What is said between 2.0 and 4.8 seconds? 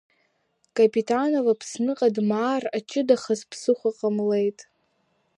дмаар аҷыдахаз ԥсыхәа ҟамлеит.